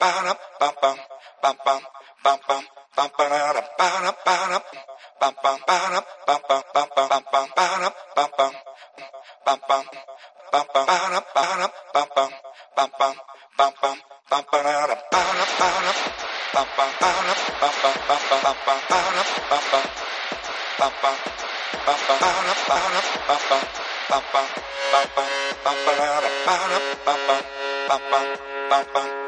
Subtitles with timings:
[0.00, 0.74] Bum bum
[28.70, 29.27] bum bum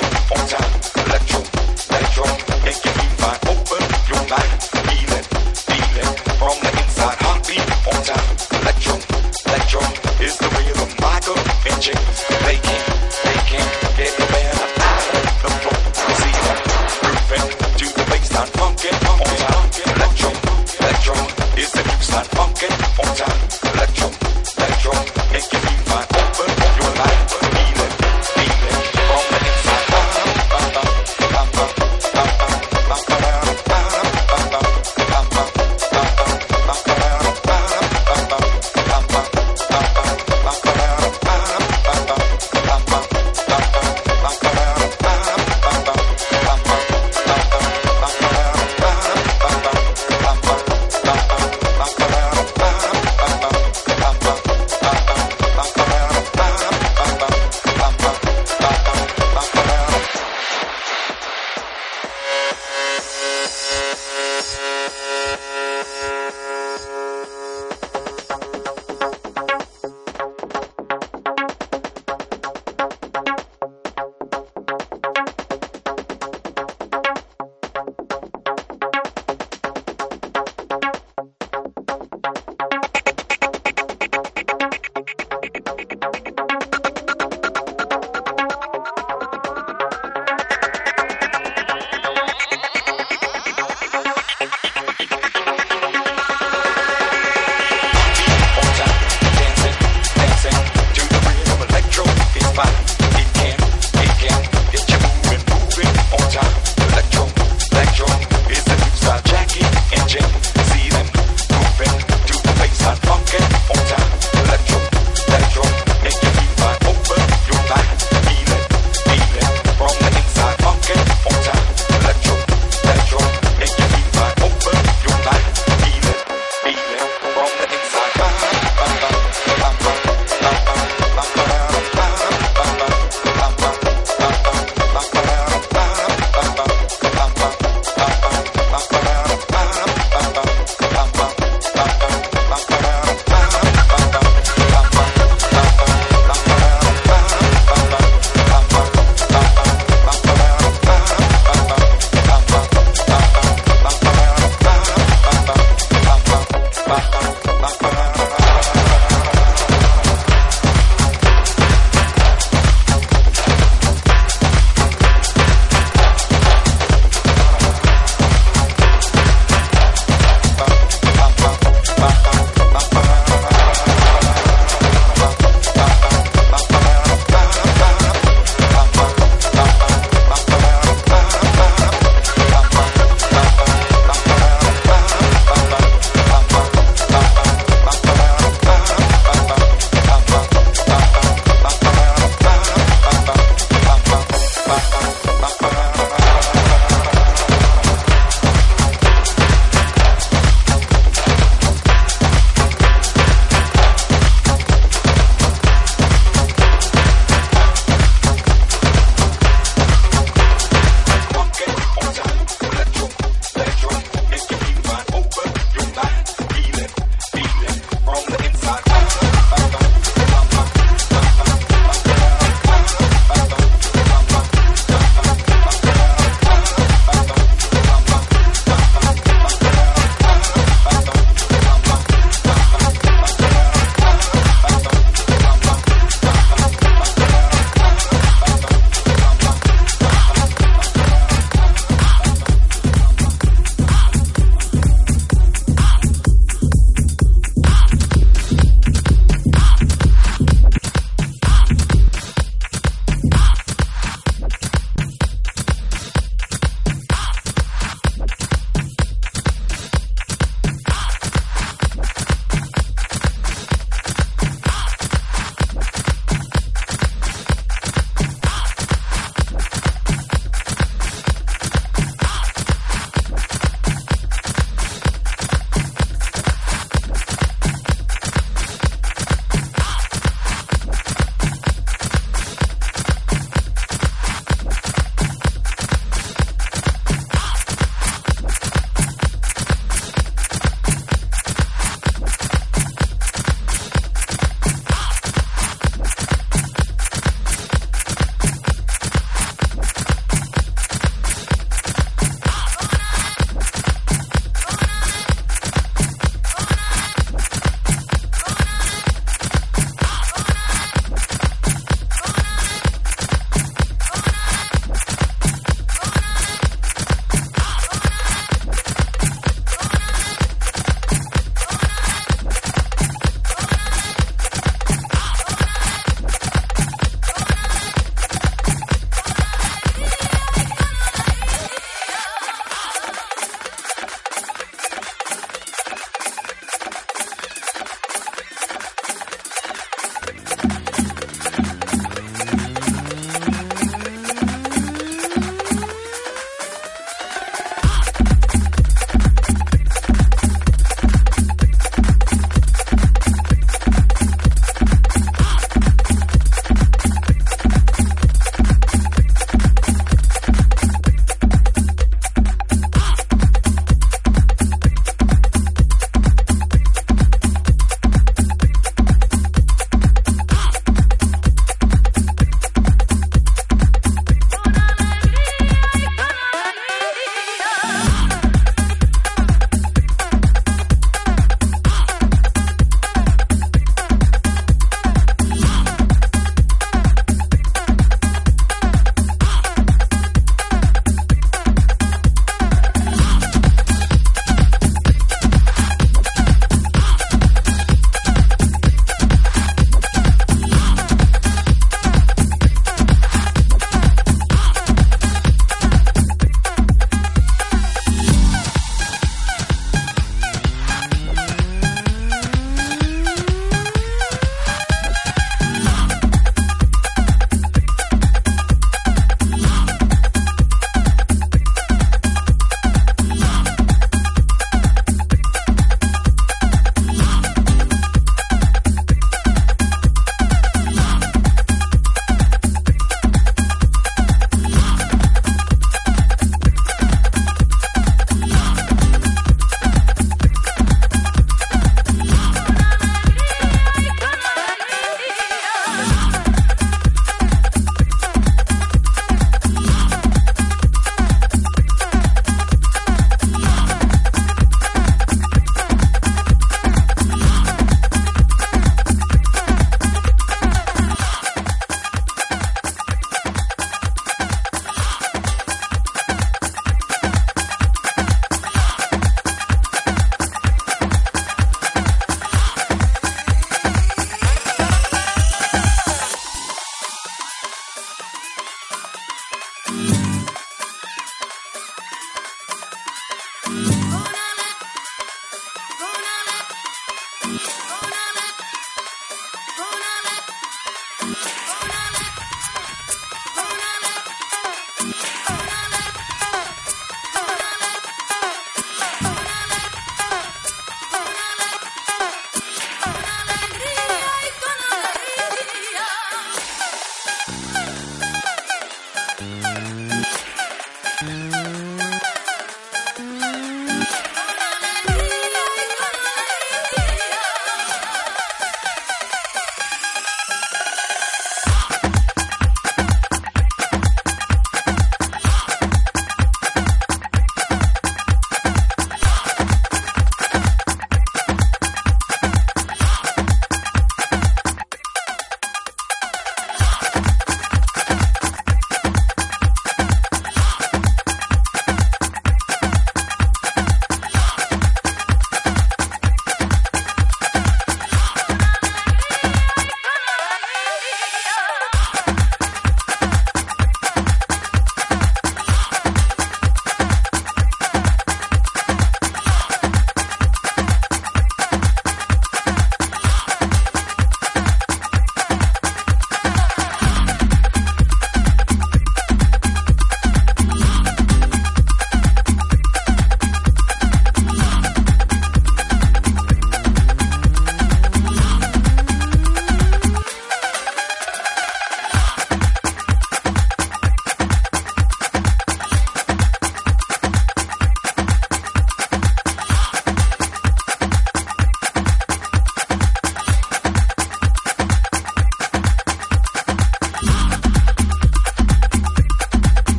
[0.00, 0.77] your life.